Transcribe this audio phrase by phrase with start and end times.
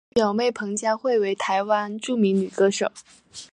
[0.09, 2.91] 其表妹彭佳慧为台湾著名女歌手。